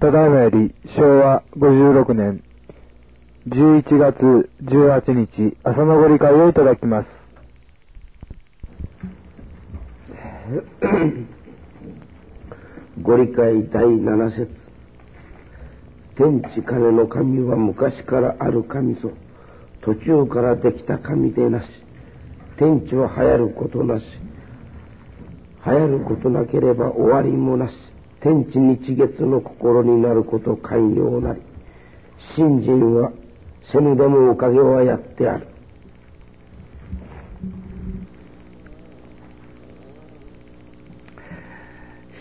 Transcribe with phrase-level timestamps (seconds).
[0.00, 2.42] ただいまより昭和56年
[3.48, 7.24] 11月18日朝のご理解をいただきます。
[13.02, 14.48] ご理解第七節。
[16.16, 19.12] 天地金の神は昔からある神ぞ。
[19.82, 21.68] 途中からできた神でなし。
[22.56, 24.06] 天地は流行ることなし。
[25.66, 27.76] 流行ることなければ終わりもなし。
[28.24, 31.42] 天地日月の心になること寛容なり
[32.34, 33.12] 信心は
[33.70, 35.46] せぬでもおかげはやってある。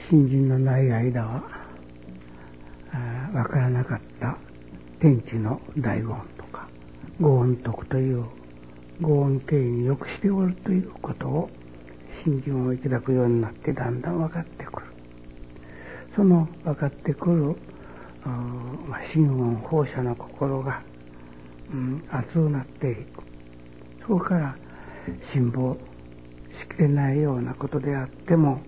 [0.09, 1.43] 信心のない間は
[3.33, 4.37] わからなかった
[4.99, 6.67] 天地の大言とか
[7.21, 8.25] ご恩徳という
[9.01, 11.49] ご恩敬意によくしておるということを
[12.25, 14.92] 信心をいただくようになってだんだん分かってくる。
[16.15, 17.55] その分かってくる
[18.25, 20.81] まあ、心音放射の心が、
[21.71, 23.23] うん、熱くなっていく。
[24.01, 24.55] そこから
[25.33, 25.75] 辛抱
[26.59, 28.61] しきれないようなことであっても、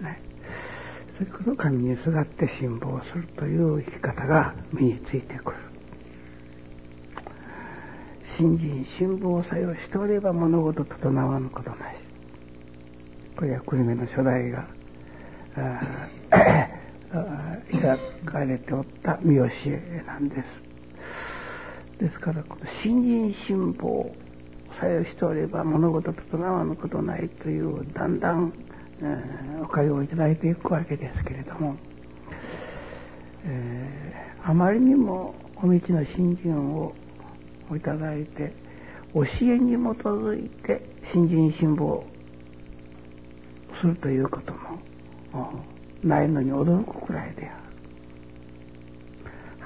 [0.00, 0.20] ね、
[1.18, 5.56] それこそ神にすがって辛抱するという生き方が身についてくる。
[8.36, 11.80] 信心辛抱作用しておれば物事整わぬことなし。
[13.36, 14.66] これは久留米の初代が
[17.70, 22.00] 開かれておった見教えなんです。
[22.00, 24.12] ですからこの信心辛抱
[24.80, 28.52] 作用しておれば物事整わぬことないというだんだん
[29.02, 31.76] えおかげをいただいていくわけですけれども、
[33.44, 36.94] えー、あまりにもお道の信心を
[37.76, 38.52] いただいて
[39.14, 40.80] 教えに基づいて
[41.12, 42.02] 新人辛抱
[43.80, 45.62] するということも
[46.02, 47.56] ないのに驚くくらいであ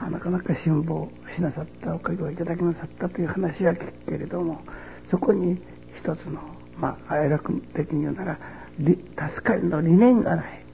[0.05, 0.11] る。
[0.11, 4.61] なかなか辛抱しなさったおかげをいただきなさったという話は聞くけれども
[5.11, 5.59] そこに
[5.99, 6.41] 一つの
[6.77, 8.39] まあ哀楽的に言うなら
[8.79, 10.67] 助かりの理念がない。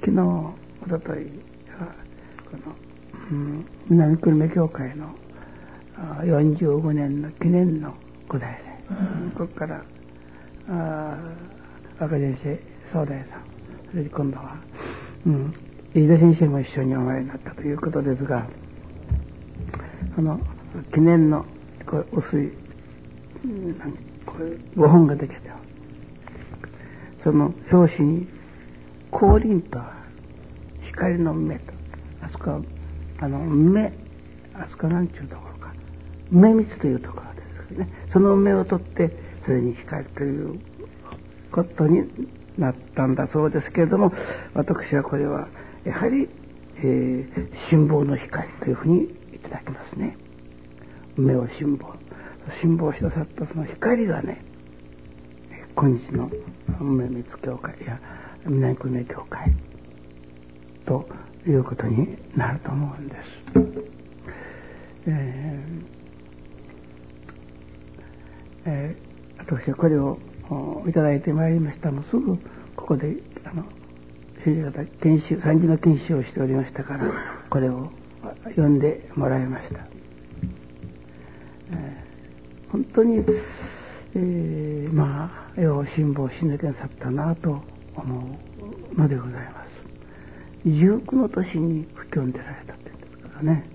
[0.00, 0.54] 昨日、お
[0.88, 1.24] ととい
[1.78, 1.86] は、
[2.50, 2.76] この、
[3.30, 5.14] うん、南久留米教会の
[6.22, 7.94] 45年の記念の
[8.28, 9.82] 五代祭、うん、ここから、
[10.68, 11.18] あ
[11.98, 12.58] 若先生、
[12.92, 13.44] 総大さん、
[13.90, 14.56] それで今度は、
[15.26, 15.54] うん、
[15.94, 18.46] 飯田先生も一緒にお前になったということですが、
[20.16, 20.40] あの、
[20.92, 21.44] 記念の、
[21.86, 22.52] これ、薄い、
[23.44, 23.76] うん
[24.26, 24.46] これ
[24.76, 25.44] 5本ができて
[27.22, 28.28] その表紙に
[29.10, 29.80] 「光輪」と
[30.82, 31.72] 光の目と
[32.20, 32.60] あそこは
[33.20, 33.92] あの目
[34.52, 35.72] あそこは何ちゅうところか
[36.30, 37.88] 目蜜というところですけどね。
[38.12, 39.10] その目を取って
[39.46, 40.60] それに光という
[41.54, 42.02] ことに
[42.58, 44.12] なったんだそうですけれども
[44.54, 45.46] 私はこれは
[45.84, 46.28] やはり、
[46.78, 50.16] えー、辛抱の光というふうにいただきますね
[51.16, 51.94] 目を辛抱
[52.60, 54.42] 辛抱しなさったその光がね
[55.76, 56.30] 今日の
[56.80, 58.00] 梅光教会や
[58.46, 59.52] 南久米教会
[60.86, 61.06] と
[61.46, 63.20] いうことになると思うんです。
[65.06, 65.94] えー
[68.66, 70.18] えー、私はこれを
[70.88, 72.36] いただいてまいりましたもすぐ
[72.76, 73.64] ここであの
[74.44, 77.10] 先生方研修三次の研修をしておりましたから
[77.50, 77.90] これを
[78.44, 79.80] 読んでもらいました。
[81.72, 82.14] えー
[82.74, 83.24] 本当に、
[84.16, 87.62] えー、まあ、絵を辛抱しなきゃさったなと
[87.94, 88.38] 思
[88.96, 90.68] うのでございます。
[90.68, 93.70] 19の年に不況に出られたって言うんですからね。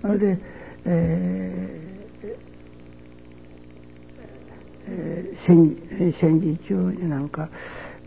[0.00, 0.38] それで、
[0.84, 1.75] えー
[4.88, 5.76] え、戦
[6.20, 7.48] 戦時中になんか、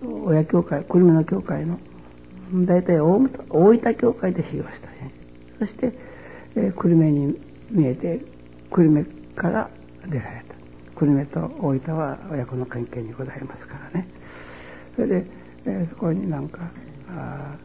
[0.01, 1.79] 親教会、久留米の教会の、
[2.66, 5.12] 大体大分教会で修行したね。
[5.59, 5.91] そして、
[6.56, 7.39] えー、久留米に
[7.69, 8.19] 見えて
[8.72, 9.03] 久留米
[9.35, 9.69] から
[10.07, 10.56] 出られた
[11.00, 14.07] 久留米と大分は親子の関係にございますからね
[14.95, 15.25] それで、
[15.65, 16.59] えー、そこになんか
[17.09, 17.56] あ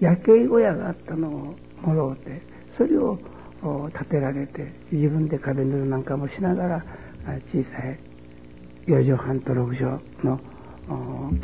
[0.00, 2.40] 夜景小屋があったのをもろうて
[2.76, 3.18] それを
[3.92, 6.84] 建てられて自分で壁塗るなんかもしながら
[7.52, 7.98] 小さい
[8.88, 10.40] 4畳半と6畳の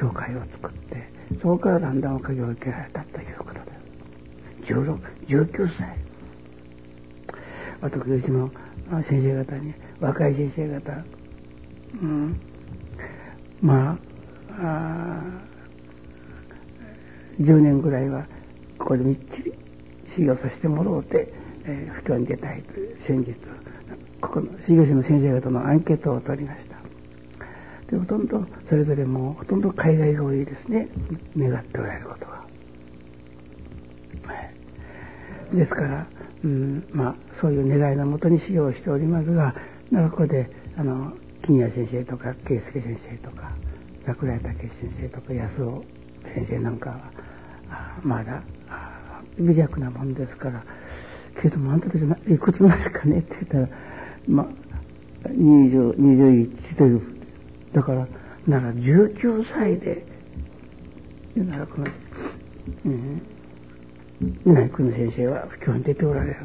[0.01, 1.09] 教会を作って
[1.43, 3.61] そこからだんだんおかげを受けられたということで
[4.67, 4.99] す16
[5.29, 6.05] 19歳。
[7.81, 8.51] 私うちの
[9.07, 11.05] 先生方に若い先生方、
[12.03, 12.41] うん、
[13.61, 13.99] ま
[14.59, 15.23] あ
[17.39, 18.27] 10年ぐらいは
[18.79, 19.53] ここでみっちり
[20.17, 21.31] 修行させてもらおうて、
[21.67, 23.35] えー、に出たいという先日
[24.23, 26.64] ここの修行士の先生方のアンケートを取りました。
[27.95, 30.89] でほとんどそれぞれもほとんど海外が多いですね。
[31.37, 32.45] 願っておられることが、は
[35.53, 36.07] い、ですから、
[36.43, 39.55] うんまあ、そういう狙いのもとに修行をしておりますが
[39.93, 41.13] なここであの
[41.47, 43.53] 金谷先生とか圭介先生とか
[44.05, 45.85] 桜井武先生とか安尾
[46.35, 48.43] 先生なんかはまだ
[49.39, 50.65] 微弱なもんですから
[51.41, 53.79] けどもあんたたちいくつになるかねって言ったら
[54.27, 54.49] ま
[55.29, 57.14] 20 21という
[57.75, 58.07] だから
[58.47, 60.07] なら19歳で
[61.37, 61.87] ならこの、
[62.87, 63.23] うん、
[64.45, 66.37] 南区の先生は不況に出ておられる。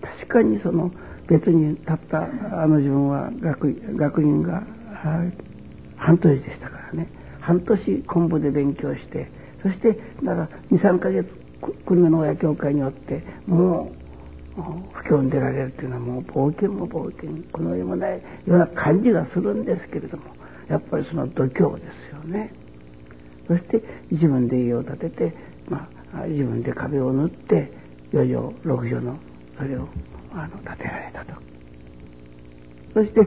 [0.00, 0.90] 確かにその
[1.28, 4.62] 別に立ったあの自分は学学院が
[5.96, 7.08] 半年でしたからね。
[7.40, 9.30] 半年昆布で勉強して
[9.62, 11.28] そしてだから23ヶ月
[11.60, 14.01] 久留米の親教会によってもう
[14.54, 20.24] 不況に出られるというのはもう冒険も冒険この世もないような感じがするんですけれども
[20.68, 22.52] やっぱりその度胸ですよね。
[23.48, 25.34] そして自分で家を建てて、
[25.68, 27.72] まあ、自分で壁を塗って
[28.12, 29.18] 4畳6畳の
[29.58, 29.88] それを
[30.32, 31.34] あの建てられたと。
[32.94, 33.20] そして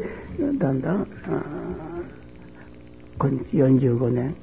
[0.59, 1.07] だんだん
[3.19, 4.35] 今日45年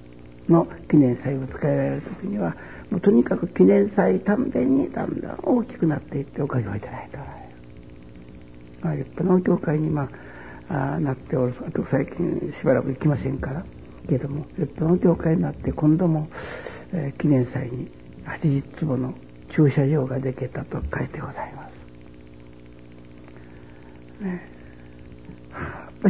[0.49, 2.57] の記念祭を使えられる時には
[3.01, 7.43] とにかく記念祭短編にだんだん大きくなっていっておかげをいただいておられる。
[8.83, 10.09] まあ、立派なお教会に、ま
[10.69, 13.65] あ、あなっておるあと最近しばらく行きませんから
[14.09, 16.29] けども立派なお教会になって今度も、
[16.93, 17.91] えー、記念祭に
[18.27, 19.15] 80坪の
[19.55, 21.73] 駐車場ができたと書いてございます。
[24.25, 24.49] ね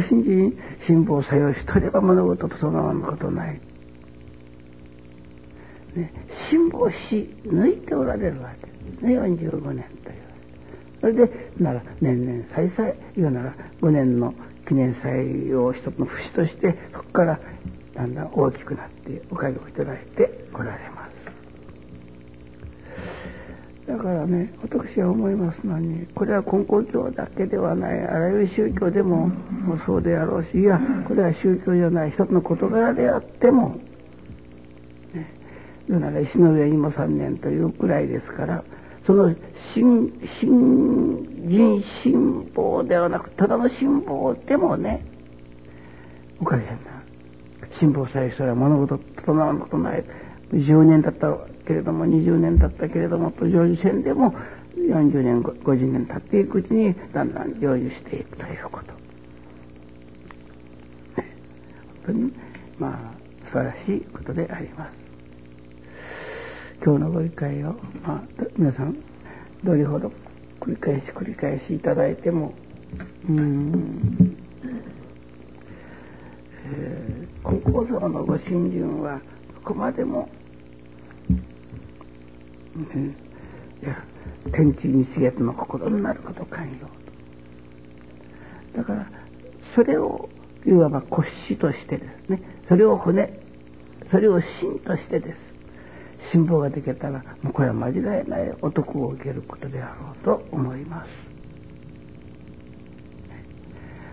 [0.09, 0.57] 新人
[0.87, 3.61] 辛抱作用しとれば物事とそのままのことない。
[5.95, 6.11] ね、
[6.49, 8.67] 辛抱し抜いておられるわけ。
[8.67, 10.15] ですね45年という。
[11.01, 14.33] それでなら年々再々言うなら5年の
[14.67, 17.39] 記念祭を一つの節としてそこから
[17.93, 21.13] だんだん大きくなっておかげをいただいておられます。
[23.85, 27.99] だからね私は思いますのにこれは根高教だけではない。
[27.99, 29.29] あらゆる宗教でも
[29.85, 32.11] そうであろうしいやこれは宗教じゃない。
[32.11, 33.75] 一つの事柄であっても
[35.87, 38.63] 言うなら石の上にも3年というくらいですから
[39.05, 39.35] その
[39.73, 45.05] 新新人辛抱ではなくただの辛抱でもね
[46.39, 47.03] おかげさま
[47.79, 50.05] 辛抱さえしたら物事整わんことない
[50.51, 51.35] 10年経った
[51.65, 54.33] けれども20年経ったけれどもと成就戦でも
[54.77, 58.93] 40年50年経っていくうちにだんだん成就していくということ。
[61.15, 61.25] 本
[62.05, 62.33] 当に
[62.77, 65.02] まあ素晴らしいことであります。
[66.85, 67.75] 今日のご理解を、
[68.05, 68.23] まあ、
[68.57, 68.97] 皆さん
[69.63, 70.11] どれほど
[70.59, 72.53] 繰り返し繰り返しいただいても
[73.27, 74.37] うん
[76.65, 79.19] えー、金光像のご信心は
[79.55, 80.29] どこまでも、
[82.75, 83.15] うん、
[83.81, 84.03] いや
[84.53, 86.87] 天地日月の心になること寛容
[88.73, 88.77] と。
[88.77, 89.07] だから
[89.75, 90.29] それを
[90.65, 93.41] いわば骨子としてですねそれを骨
[94.11, 95.52] それを芯としてです。
[96.33, 101.09] 辛抱ができたらもうこれは間違いないお得を受けることであろうと思います。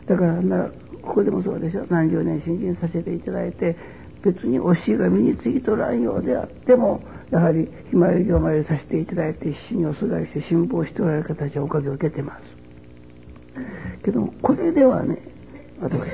[0.06, 0.70] だからな
[1.02, 3.74] ここでもそうでしょ何十年新人させていただいて
[4.22, 7.00] 別に教えが身についとらんようであっても
[7.30, 12.42] やはりひまわり行までさせていただいて必死におすがりして辛抱しておられる方たちはおかげを受けてます。
[14.04, 15.22] けどもこれではね
[15.80, 16.06] 私は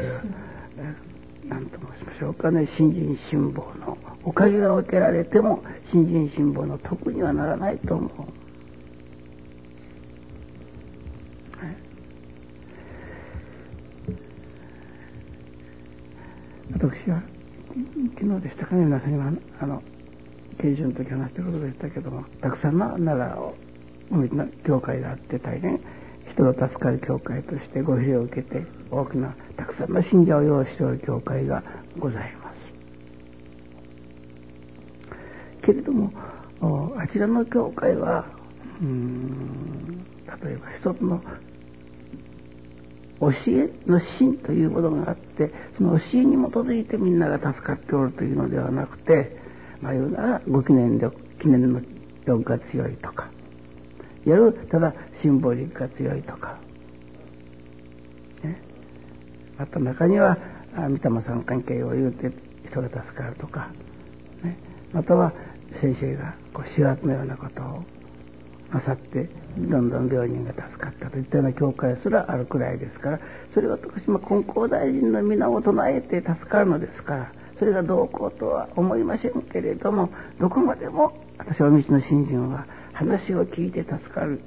[1.49, 2.67] 何と申しましょうかね。
[2.77, 8.11] 新人辛抱のおかげが受けられても新人辛抱の得にはならないと思う。
[16.73, 17.23] 私は
[18.19, 18.85] 昨日でしたかね。
[18.85, 19.83] 皆さんにはあの
[20.61, 23.55] 研修の時話したことでしたけどもたくさんの奈良を
[24.67, 25.81] 教会があって大変
[26.37, 31.63] 人の助かる教会としてご披露を受けて大きなたくさんの信者を擁しておる教会が
[31.99, 32.57] ございます。
[35.63, 36.13] けれども
[36.99, 38.27] あちらの教会は
[38.83, 40.05] うん
[40.45, 41.23] 例えば一つの
[43.19, 49.39] 教えの芯というものがあってその教えに基づいてみんなが助かっておるというのではなくて
[49.81, 51.09] まあ言うならご記念で
[51.41, 51.81] 記念の
[52.27, 53.31] 力が強いとか
[54.27, 54.93] やるただ
[55.23, 56.59] シンボリックが強いとか、
[58.43, 58.61] ね、
[59.57, 60.37] あと中には
[60.77, 62.31] 御霊さん関係を言うて
[62.69, 63.71] 人が助かるとか、
[64.43, 64.59] ね、
[64.93, 65.33] または
[65.81, 67.83] 先生がこう4月のようなことを
[68.73, 73.21] なさってどんどん病人が助かったといったような教会すらあるくらいですから。
[73.55, 77.33] それは私も金光大臣の皆を唱えて助かるのですから。
[77.59, 84.41] それがどうこうとは思いませんけれどもどこまでも私は道の信心は話を聞いて助かる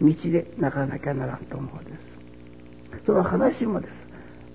[0.00, 3.06] 道でなかなきゃならんと思うんです。
[3.06, 3.92] その話もです。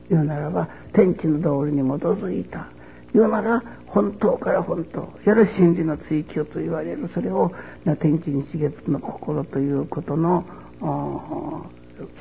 [0.10, 2.68] 言うならば天地の道理に基づいた
[3.14, 7.10] 言うなら本当から本当やる真理の追求と言われる。
[7.14, 7.54] それを
[8.00, 10.46] 天地日月の心ということの
[10.80, 10.86] そ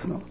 [0.08, 0.22] の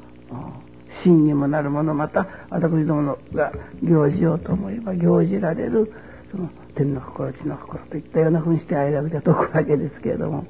[1.04, 1.94] 真にもなるもの。
[1.94, 3.52] また私どもが
[3.84, 5.92] 行じようと思えば行じられる
[6.32, 10.46] その天の心地の心といったようなふうにして愛楽では解くわけですけれども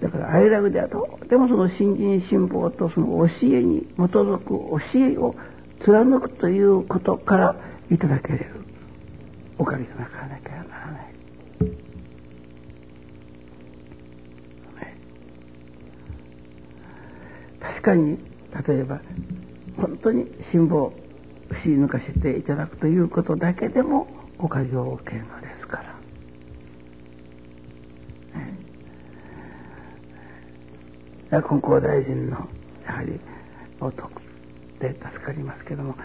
[0.00, 5.34] だから愛楽ではとてもその新人信奉とその教えに基づく教えを
[5.84, 7.56] 貫くということから
[7.90, 8.64] いただけれる
[9.58, 11.14] おかげがなかなきゃならない。
[17.60, 18.18] 確かに
[18.66, 19.00] 例えば
[19.76, 20.90] 本当に辛抱
[21.62, 24.06] し抜かしていただくということだけでも
[24.38, 25.94] おかげを受けるのですから。
[31.42, 32.48] 金光大臣の
[32.86, 33.18] やはり
[33.80, 34.08] お得
[34.80, 35.96] で助かりますけども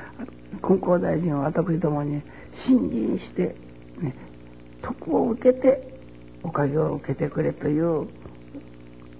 [0.61, 2.21] 金光大臣は私どもに
[2.65, 3.55] 信心して、
[4.01, 4.15] ね、
[4.81, 5.99] 徳を受けて
[6.43, 8.07] おかげを受けてくれという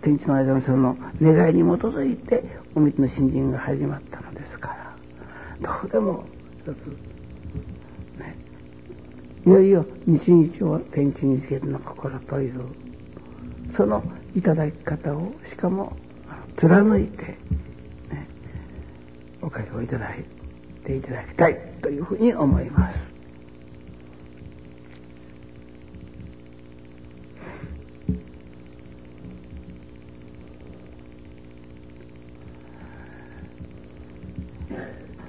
[0.02, 2.44] 天地の間のその願いに基づいて
[2.76, 6.24] お水の信心が始まったのですからどうでも
[6.62, 7.09] 一つ
[9.50, 12.66] いよいよ日々を天地につけての心という
[13.76, 14.04] その
[14.36, 15.98] いただき方をしかも
[16.56, 17.36] 貫いて、ね、
[19.42, 20.24] おかげをいただい
[20.86, 23.00] ていただきたいというふうに思います。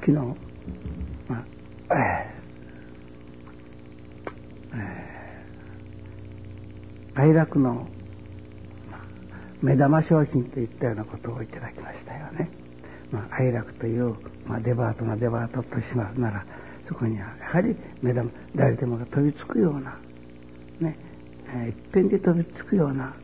[0.02, 0.12] 昨日、
[1.26, 1.44] ま
[1.88, 2.30] あえー
[7.19, 7.86] えー、愛楽の、
[9.62, 12.50] 目玉商品といったようなことをいただきましたよね。
[13.10, 14.14] まあ、愛楽という、
[14.46, 16.46] まあ、デパートのデパートとしますなら
[16.88, 19.98] そこにはやはり目玉誰でもが飛びつくような、
[20.80, 20.96] ね
[21.52, 23.14] えー、いっぺんで飛びつくような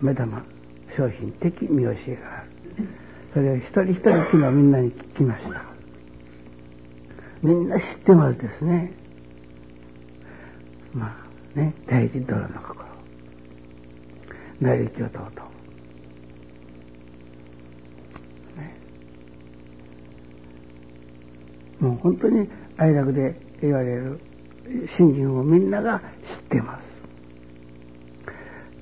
[0.00, 0.42] 目玉
[0.96, 2.50] 商品的見教えがある。
[3.32, 5.64] それを一人一人昨日みんなに聞きました。
[7.42, 8.92] みんな知ってますですね。
[10.92, 11.16] ま
[11.56, 12.83] あね大事泥の心
[14.60, 15.54] 成り行きをとうとう
[21.84, 24.18] もう本当に愛楽で言われる
[24.96, 26.06] 信心をみんなが知っ
[26.48, 26.84] てます。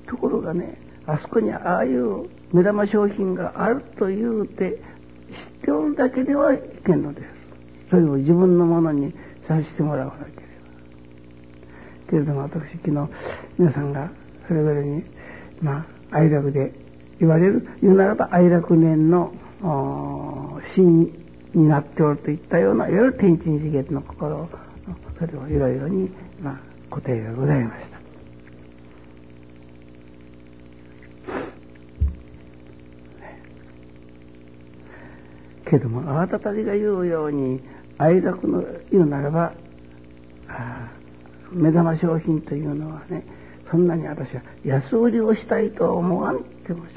[0.07, 4.77] ところがねあそこにああいう目玉商品があるというて知っ
[5.65, 7.25] ておるだけではいけんのです。
[7.89, 9.13] それを自分のものに
[9.47, 10.43] させてもらわなければ。
[12.09, 13.09] けれども私昨日
[13.57, 14.09] 皆さんが
[14.47, 15.03] それぞれに
[15.63, 16.73] まあ愛楽で
[17.19, 19.33] 言われる言うならば愛楽年の
[20.75, 21.11] 真
[21.53, 24.49] になっておるといったようないわゆる天地日月の心を
[25.17, 26.09] それをいろいろに、
[26.41, 27.93] まあ、固定がございました。
[35.69, 37.61] けどもあなたたちが言うように
[37.97, 39.53] 愛楽の言うならば
[41.51, 43.23] 目玉商品というのはね
[43.73, 46.93] そんなに私は安売りをしたいとは思わんって申します。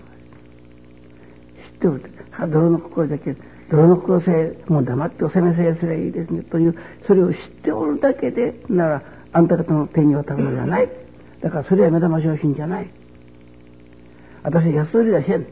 [1.72, 2.02] 知っておる
[2.50, 3.34] 泥の心だけ
[3.70, 9.02] 泥の黒せもう黙ってお攻めせえすればいいですねというそれを知っておるだけでなら
[9.32, 10.90] あんた方の手に渡るのではない。
[11.40, 12.90] だからそれは目玉商品じゃない。
[14.42, 15.46] 私安売りはせん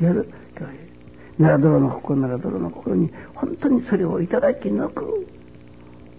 [0.00, 0.32] やる
[1.40, 5.26] なら泥の心なら泥の心に本当にそれをいただき抜く。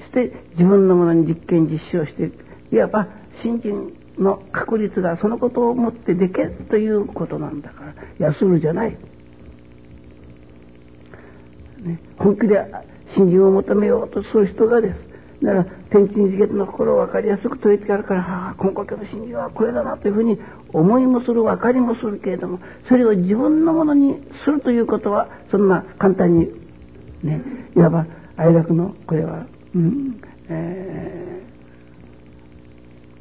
[0.03, 3.07] して自分のものに実験実証していわば
[3.41, 8.97] 信心の確率がそのことをもってできるということなんだから安売りじゃない
[11.81, 12.59] ね、本気で
[13.15, 15.09] 信心を求めようとする人がです。
[15.41, 20.37] だから天地日月の心を分かりやすく説いてあるから、はあ、今国家の信心はこれだなというふうに
[20.73, 22.59] 思いもする、分かりもするけれども、
[22.89, 26.49] それを自分のものにするということは、そんな簡単に、
[27.23, 27.41] ね、
[27.75, 31.28] いわば愛楽の、これは、うん、えー、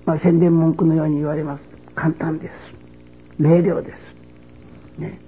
[0.09, 1.62] まあ、宣伝文句のように言われます。
[1.95, 2.55] 簡単です。
[3.38, 4.99] 明瞭です。
[4.99, 5.21] ね。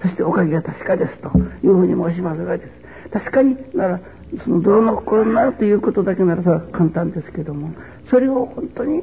[0.00, 2.70] そしておかげが確かですというふうに申しますがです。
[3.10, 4.00] 確かになら
[4.44, 7.72] その泥の心になるということだけならさ簡単ですけども
[8.10, 9.02] それを本当に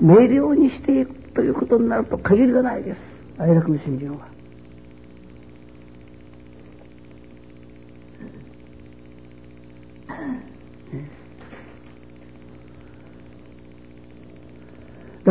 [0.00, 2.98] 明瞭にしていくということになると限りがないです
[3.38, 4.26] 愛楽の信心は。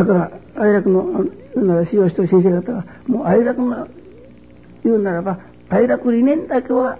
[0.04, 1.24] だから、愛楽の、
[1.56, 3.88] なら使用してる先生方は、もう愛楽の
[4.84, 6.98] 言うならば、愛楽理念だけは、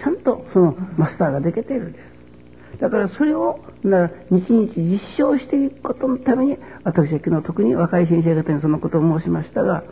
[0.00, 2.80] ちゃんとそのマスターができているんです。
[2.80, 9.84] だからそれを、なら、日々実証していくことのために、私は昨日特に若い先生方にそのことを申しましたが、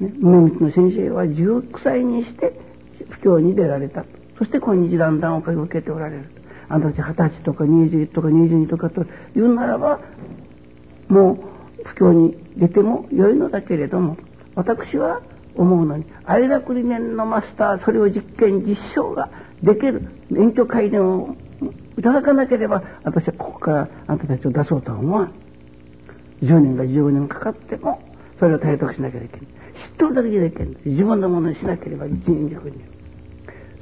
[0.00, 2.58] ね、宗光の先生は19歳にして
[3.10, 4.04] 布教に出られた。
[4.38, 6.24] そして今日だんだんおかげを受けておられる。
[6.68, 9.04] あなたたち20歳とか21とか22とかと
[9.36, 10.00] 言うならば、
[11.12, 14.16] もう不況に出ても良いのだけれども
[14.54, 15.20] 私は
[15.54, 19.28] 思うのに愛楽理念のマスターそれを実験実証が
[19.62, 20.08] できる。
[20.30, 21.36] 免許改伝を
[21.98, 25.32] いただかなければ私はここからあなたたちを出そうとは思わん。
[26.42, 28.00] 10年か15年かかっても
[28.38, 29.46] それを体得しなきゃいけない
[29.90, 30.14] 知っとる。
[30.14, 32.82] だけじゃいけない自分のものにしなければ一人軸に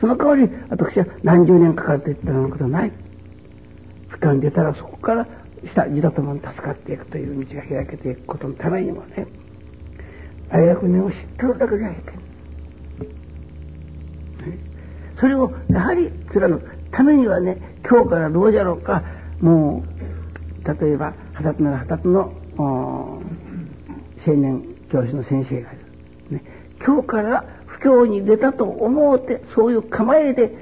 [0.00, 2.92] その代わり私は何十年かかると言ったようなことはない。
[4.08, 5.28] 不況に出たらそこから
[5.64, 9.26] した自動ともに助かっていくという道が開けていくことのためにもね
[10.50, 12.20] 愛楽念を知ってるだけじゃいけない。
[15.20, 19.02] それをやはり貫くためにはね今日からどうじゃろうか
[19.40, 19.84] も
[20.64, 23.22] う例えば二十歳なら二十歳の青
[24.26, 25.70] 年教師の先生が、
[26.30, 26.42] ね、
[26.84, 30.52] 今日から布教に出たと思うてそういう構えで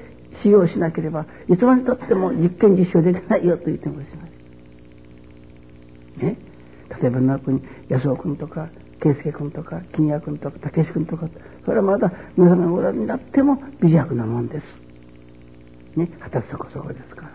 [0.41, 4.28] 使用しなければいつまでたっても実験実証できないよと言ってもします。
[6.19, 6.37] ね、
[7.01, 8.69] 例えば奈君安尾君とか
[9.01, 11.27] 圭介君とか金谷君とか武志君とか
[11.65, 14.65] それはまだ皆様がご覧になっても微弱なもんです。
[15.95, 17.29] ね、二十歳そこそこですから。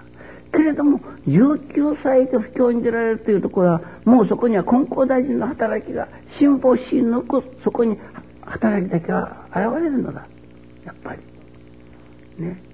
[0.53, 7.99] けれども19歳で布教に出られるというところはもうそこには金光大臣の働きが辛抱し抜くそこに
[8.43, 10.27] 働きだけは現れるのだ
[10.85, 11.23] やっぱり。
[12.39, 12.74] ね。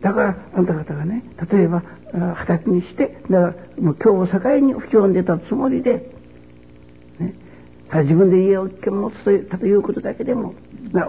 [0.00, 1.82] だからあんた方がね例えば
[2.12, 6.10] 二十歳にしてだからもう今日を境に不況に出たつもりで、
[7.18, 7.34] ね、
[7.92, 10.54] 自分で家を持つということだけでも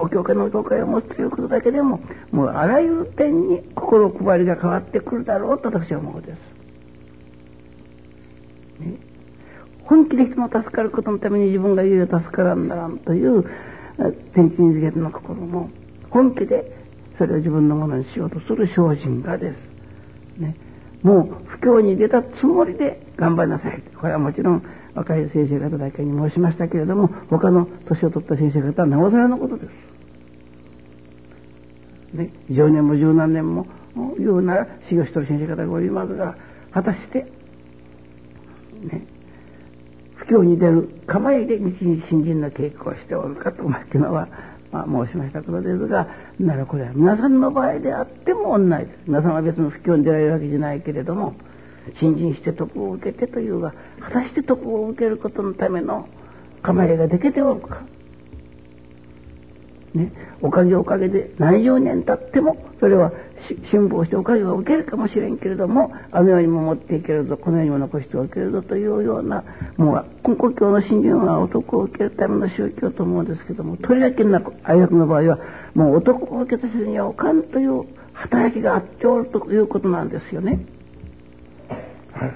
[0.01, 6.37] お教会の教会を持つということだけでももうあらゆる点に心配りが変わってくるだろうと私は思うです。
[8.79, 8.95] ね、
[9.83, 13.45] 本気で人の助かることのために自分が家を助からんならんという
[14.33, 15.69] 天地人月の心も
[16.09, 16.78] 本気で
[17.19, 19.57] それを自分のものにしようとする精進がです。
[20.39, 20.55] ね、
[21.03, 23.83] もう不況に出たつもりで頑張りなさい。
[23.99, 24.63] これはもちろん
[24.95, 29.65] 若い先生方だけに申しましたけれども、他の年を取った先生方はなおさらのことで
[32.13, 32.15] す。
[32.15, 33.67] ね、10年も十何年も
[34.17, 36.37] 言うなら修行してる先生方がおりますが、
[36.71, 37.27] 果たして、
[38.81, 39.05] ね、
[40.15, 44.29] 不況に出る構えで日々新人の稽古をしておるかと、まあ、昨日は
[44.71, 46.07] まあ、申しましたことですが、
[46.39, 48.99] ならこれは皆さんの場合であっても同じです。
[49.07, 51.33] 皆さんは別の不況に出られるわけじゃないけれども、
[51.99, 56.07] 新人して徳を受けてというが、果たして徳を受けることのための
[56.61, 57.81] 構えができておるか。
[59.93, 63.11] ね、おかげおかげで何十年経ってもそれは
[63.71, 69.43] 辛抱しておかげを受けるかもしれんけれどもあの世にも持っていけるぞこの世にも残しておけるぞというような
[69.77, 75.39] もう根古教の信心は男を受けるための宗教と思うんですけどもとりわけな愛学の場合は
[75.73, 80.59] もう男を受けたせずにはおかんという働きがあっておるということなんですよね。
[82.11, 82.33] はい、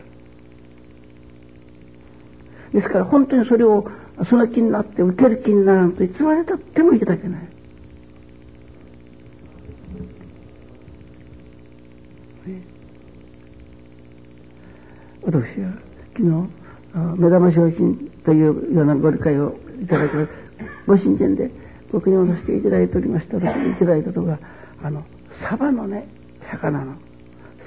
[2.74, 3.92] ですから本当にそれを
[4.30, 7.53] その気になって受ける気にならんといつまでたってもいただけない。
[15.24, 15.72] 私は
[16.14, 16.50] 昨日
[17.18, 20.12] 目玉商品というようなご理解をいただき
[20.86, 21.52] ご神前で
[21.92, 24.40] ご記念をさせていただいておりましたらいただいたのが
[24.84, 25.06] あの
[25.42, 26.08] サバのね
[26.52, 26.96] 魚の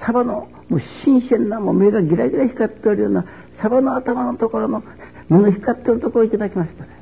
[0.01, 3.25] サバのもう新鮮なもう目がギラギラ光っておるような
[3.61, 4.83] サバの頭のところの
[5.29, 6.85] 目の光っておるところをいただきました。
[6.85, 6.96] ね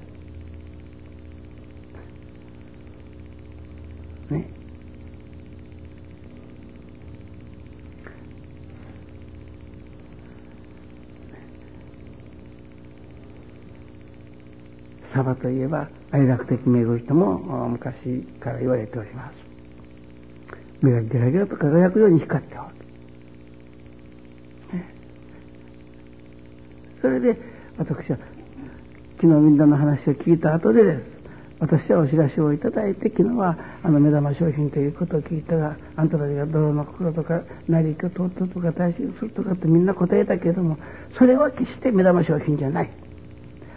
[15.24, 17.38] サバといえば愛楽的名語とも
[17.70, 19.34] 昔から言われております。
[20.82, 22.74] 目がギラギラと輝くように光っておる。
[27.00, 27.38] それで
[27.78, 28.18] 私は
[29.16, 31.02] 昨日みんなの話を聞いた後でです。
[31.58, 40.76] 私はお知らせをいただいて、昨日はあの目玉商品ということを聞いたが、あんたたちが泥の心とか、成り行きを通ったとか、大事するとかってみんな答えたけれども、
[41.16, 42.90] それは決して目玉商品じゃない。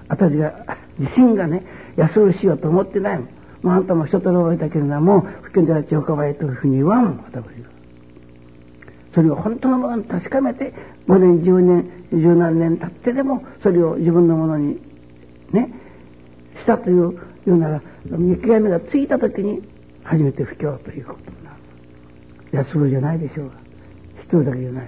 [0.10, 1.64] 私が、自信がね、
[1.96, 3.28] 安売りしようと思ってないもん。
[3.64, 7.44] もうあんたも一通り覚えたけれども、不健でちおかばいというふうに言わんもん、私が。
[9.14, 10.74] それを本当のものに確かめて、
[11.08, 14.80] 5年、10年、十何年経ってでも、それを自分のものに、
[15.52, 15.72] ね、
[16.60, 19.62] したという言うなら、見極めがついた時に、
[20.04, 21.58] 初めて不況ということになる。
[22.52, 23.54] 安売じゃないでしょうが。
[24.20, 24.86] 一人だけじゃない。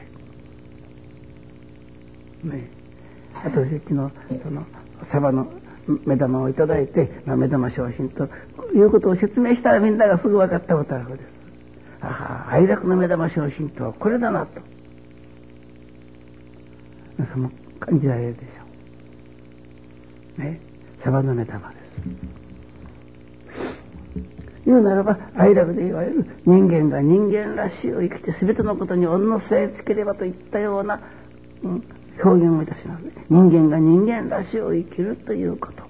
[2.43, 2.69] ね
[3.33, 3.95] あと昨日、そ
[4.51, 4.65] の、
[5.11, 5.47] サバの
[6.05, 8.29] 目玉をいただいて、まあ、目玉商品と
[8.75, 11.29] いうことを説明したらみんながすぐ分かったことあるわけです。
[12.01, 14.61] ああ、愛楽の目玉商品とはこれだなと。
[17.17, 18.45] 皆さんも感じられるでしょ
[20.37, 20.41] う。
[20.41, 20.61] ね。
[21.03, 22.39] サバの目玉です。
[24.65, 31.01] 言うならば愛楽で言われる人間が人間らしいを生きて全てのことに恩のせいつければといったような、
[31.63, 31.83] うん、
[32.23, 35.83] 表現をいたします、人間が人間らしを生きるということ、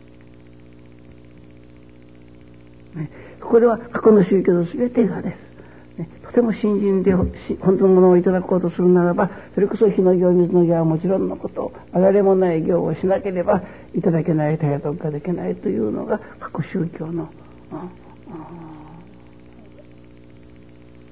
[3.00, 3.10] ね、
[3.42, 5.36] これは過去の宗教の全てがで
[5.96, 13.64] す、ね、とても新人で本当のものをいただこうとするならばそれこそ火の行水の行はもちろんのことあられもない行をしなければ
[13.96, 17.30] いただけない体得ができないというのが過去宗教の、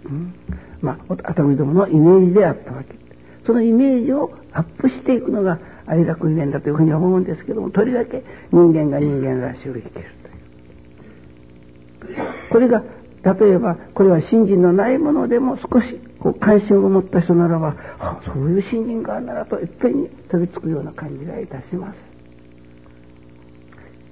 [0.06, 0.36] うん、
[0.82, 3.07] まあ、熱海どものイメージであったわけ。
[3.48, 5.58] そのイメージをアップしていくのが
[5.88, 9.92] 愛楽理念だというふうに思うんですけども、とりわけ人間が人間らしく生きる
[12.02, 12.18] という。
[12.52, 12.84] これが、
[13.24, 21.98] 例えば、これは信心のないものでも少しこう関心を持った人ならば、あ、そういう信心があるならといっぺんに飛びつくような感じがいたします。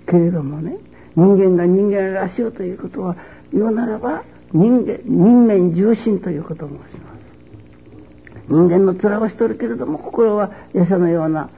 [0.08, 0.78] けれどもね、
[1.16, 3.18] 人間が人間らしいということは
[3.52, 7.15] 言うならば人間人面重心ということを申します
[8.48, 11.50] 人間の面はしとるけれども心は餌のような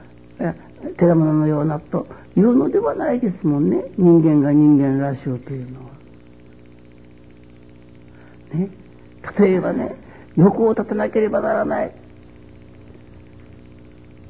[0.96, 3.84] 手玉のようなというのではないですもんね。
[3.96, 5.88] 人間が人間らしいというのは。
[8.54, 8.70] ね、
[9.38, 9.94] 例えばね
[10.36, 11.92] 欲を立てなければならない。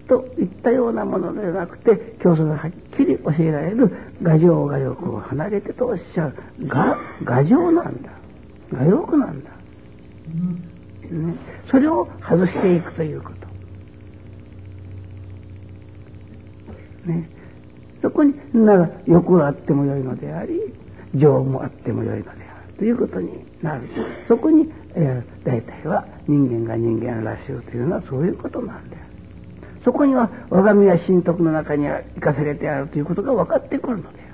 [0.08, 3.90] といったようなものではなくて教祖がはっきり教えられる。
[4.24, 6.66] 牙城が欲を離れてとおっしゃる。
[6.66, 6.96] が
[7.42, 8.10] 牙城なんだ。
[8.72, 9.50] 牙欲なんだ、
[11.10, 11.34] ね、
[11.70, 13.32] それを外していくというこ
[17.06, 17.28] と、ね、
[18.02, 20.60] そこになら欲があってもよいのであり
[21.14, 22.74] 情もあってもよいのである。
[22.78, 23.88] ということになる。
[24.28, 29.02] そこに、えー、大体は人間が人間らしいというのはそういうことなんだよ
[29.84, 34.27] そこには我が身や神徳の中に生かされてあるということが分かってくるのである。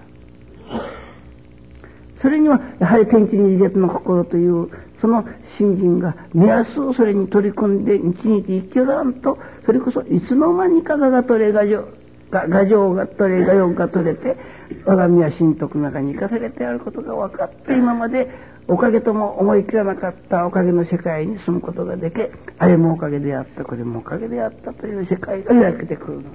[2.25, 4.71] それにはやはり天地二絶の心という
[5.03, 11.87] その信心が目安をそれに取り組んで日々生きらんとそれこそいつの間にかがが取れがじょ
[12.31, 14.39] がが情が取れがよが取れて
[14.87, 18.31] 我が身や神徳の中に生かされてあることが分かって今まで
[18.69, 22.15] おかげとも思い切らなかったおかげの世界に住むことができ
[22.59, 26.29] あれもおかげであったこれもおかげであったという世界が開けてくるのだ。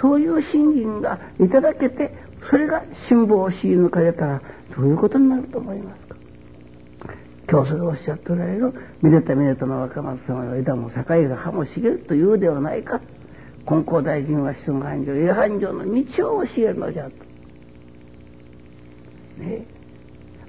[0.00, 2.14] そういう信心がいただけて
[2.50, 4.42] それが辛抱を強い抜かれたら
[4.76, 6.16] どういうことになると思いますか？
[7.48, 8.72] 教祖がおっしゃっておられる
[9.02, 13.00] 「めでためでたの若松様の枝も境が葉も茂る」というではないか。
[13.66, 17.10] 金光大臣は子孫繁盛永繁盛の道を教えるのじゃと。
[19.42, 19.66] ね。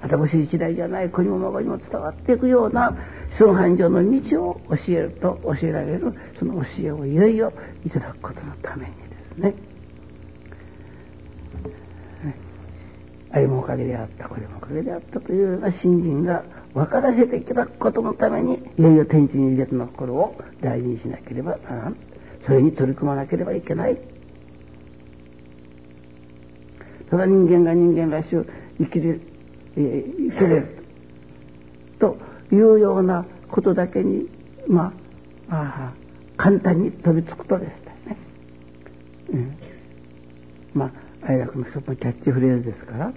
[0.01, 2.95] 私一代じゃない国も孫にも伝わっていくような
[3.37, 7.51] 子孫繁盛の道を教えると教えられるその教えをいよいよ
[7.85, 8.99] いただくことのためにで
[9.35, 9.68] すね。
[13.31, 14.27] あれもおかげであった。
[14.27, 21.97] これもおかげであったというような信心が分からせていただくことのためにいよいよ天地に列の心を大事にしなければならん。
[22.45, 23.97] それに取り組まなければいけない。
[27.09, 28.47] ただ人間が人間らしく
[28.79, 29.21] 生きる
[29.75, 30.83] 生けれる
[31.99, 32.17] と
[32.51, 34.27] いうようなことだけに
[34.67, 34.93] ま
[35.49, 35.93] ああ
[36.37, 37.69] 簡単に飛びつくとです
[38.07, 38.17] ね、
[39.33, 39.57] うん、
[40.73, 40.91] まあ
[41.23, 43.13] 愛楽の一つのキャッチフレーズですから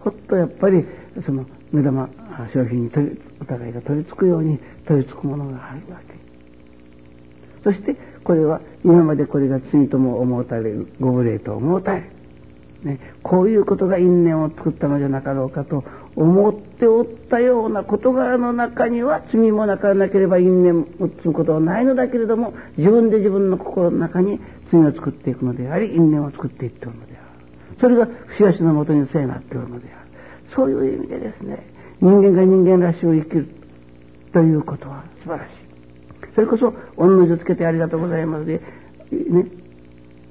[0.00, 0.84] ほっとやっぱり
[1.24, 2.08] その目玉
[2.52, 6.14] 商品に取りお互いが取り付くように取り付くものがあるわけ。
[7.64, 12.10] そしてこれは今までこれが罪とも思うたれるご無礼と思うたれ
[12.84, 15.84] ね、こういうことが因縁を作ったのじゃなかろうかと
[16.16, 24.38] 思っておったような事柄の中には罪もなかなければ因縁を作ることはないのだけれども自分で自分の心の中に
[24.70, 27.23] 罪を作っていくのであり因縁を作っていっておるのである
[27.80, 30.08] それが不幸のもとに聖なっておるのである。
[30.54, 31.66] そういう意味でですね、
[32.00, 33.48] 人間が人間らしく生きる
[34.32, 35.54] ということは素晴らしい。
[36.34, 38.60] それこそ、御の字をつけてありがとうございますで、
[39.10, 39.46] ね、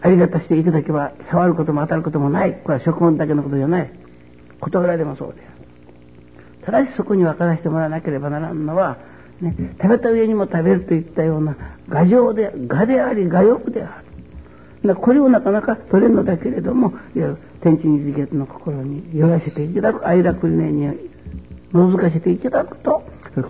[0.01, 2.53] ありがたしていただけば、触ることも当たることもない。
[2.63, 3.91] これは食問だけのことじゃない。
[4.59, 5.53] 事柄でもそうである。
[6.65, 8.97] ただしそこに分からせてもらわなければならんのは、
[9.41, 11.55] ね、食べた上にも食べるといったような、
[11.89, 14.02] 画情で、画であり、画欲である。
[14.95, 20.87] これをなかなか取れるのだけれども、いわゆる天地二次元の心に揺らせていただく、愛楽理念に
[21.73, 23.03] 覗かせていただくと、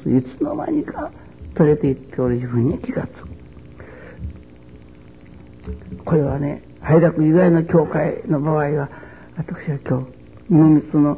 [0.05, 1.11] いつの間にか
[1.55, 3.27] 取れていっておる自分に気がつく。
[6.05, 8.89] これはね、愛楽以外の教会の場合は、
[9.35, 11.17] 私は今日、無密の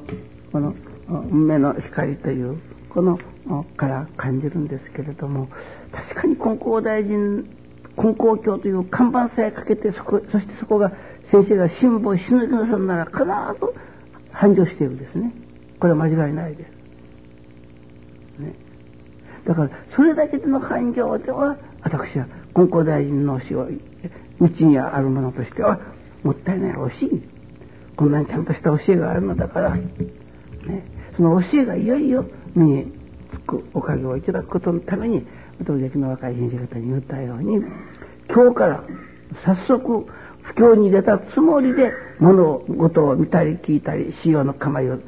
[0.51, 0.73] この
[1.29, 2.57] 目の光という
[2.89, 3.19] この
[3.75, 5.49] から感じるんですけれども
[5.91, 7.45] 確かに金光大臣
[7.95, 10.91] 金光教という看板さえかけてそこそしてそこが
[11.31, 13.25] 先生が辛抱しぬきなさんなら必ず
[14.31, 15.33] 繁盛しているんですね。
[15.79, 18.53] これは間違いないです、ね、
[19.45, 25.79] だからそれだけでの繁盛では私は金光大臣の教え道にあるものとしては
[26.23, 27.23] もったいない惜しい
[27.95, 29.83] こんなにちゃんとした教えがあるのだから、ね、
[31.15, 32.91] その教えがいよいよ身に
[33.31, 35.25] つくおかげをいただくことのために、
[35.63, 37.63] 当時の若い先生方に言ったように、
[38.29, 38.83] 今日から
[39.45, 40.05] 早速、
[40.41, 44.99] 不況に出たつもりで物事を見たり聞いたり、使用の構えを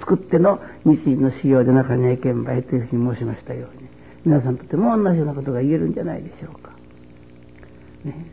[0.00, 3.88] 作っての日時の使用で中にはいけんばいというふうに申しましたように、
[4.24, 6.70] 皆さんとても同じようなことが言えるんじゃないでしょうか。
[8.04, 8.26] ね、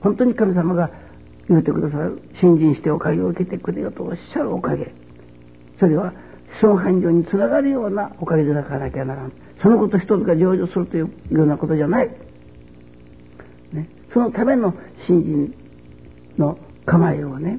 [0.00, 0.90] 本当に神様が
[1.48, 4.92] 言うてくださる、信心しておかげを受けてくれよとおっしゃるおかげ。
[5.78, 6.12] それは
[6.60, 9.32] 子孫繁盛につながるようなおかげでなかなきゃならん。
[9.62, 12.10] そのこと一つが成就するというようなことじゃない。
[13.72, 14.74] ね、そのための
[15.06, 15.54] 信心
[16.38, 17.58] の構えをね、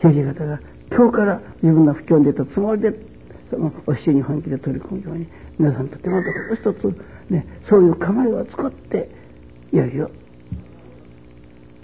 [0.00, 2.94] 先生方が今日から自分の不況に出たつもりで、
[3.50, 5.26] その教えに本気で取り組むように、
[5.58, 6.22] 皆さんとても
[6.54, 6.98] 一つ、
[7.28, 9.10] ね、そういう構えを作って、
[9.72, 10.10] いよいよ、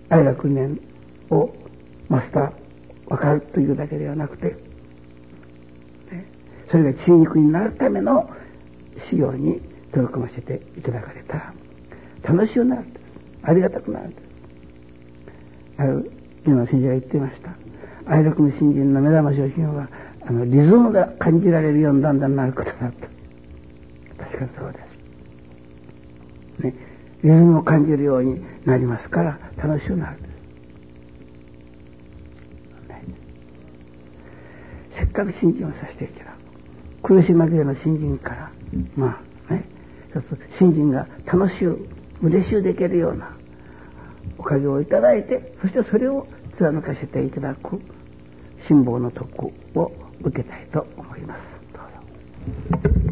[0.08, 0.80] 愛楽年
[1.30, 1.54] を
[2.08, 2.52] マスター、
[3.08, 4.56] わかるというだけではなくて、
[6.10, 6.26] ね
[6.70, 8.30] それが血肉になるための
[9.10, 9.60] 修行に
[9.92, 11.54] 取り組ませていただかれたら
[12.22, 12.82] 楽しくなる。
[12.82, 13.02] んです
[13.42, 14.08] ありがたくなる。
[14.08, 14.22] んです
[15.78, 16.10] ある。
[16.46, 17.50] 今の先生が言っていました
[18.06, 19.88] 愛楽の新人の目玉商品は
[20.26, 22.52] あのリズムが感じられるようにだんだんなる。
[22.52, 23.08] ことだと
[24.18, 24.78] 確かにそうで
[26.60, 26.74] すね
[27.22, 28.02] リズムを感じる。
[28.04, 30.18] ようになりますから楽しくなる。
[30.18, 30.28] んで
[34.92, 36.36] すせっかく新人をさせていただ
[37.02, 38.50] く苦し紛れの新人から、
[38.96, 39.64] まあね、
[40.58, 41.68] 新人が楽しゅ
[42.22, 43.30] う、嬉しゅうできるような
[44.38, 46.26] おかげをいただいて、そしてそれを
[46.58, 47.80] 貫かせていただく
[48.66, 53.07] 辛抱の徳を受けたいと思います。